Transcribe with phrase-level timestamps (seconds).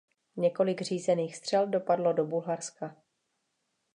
[0.37, 2.95] Několik řízených střel dopadlo do Bulharska.